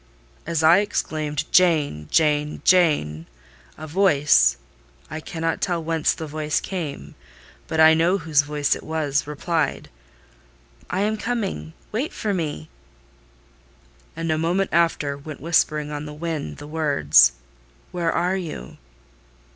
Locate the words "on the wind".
15.91-16.57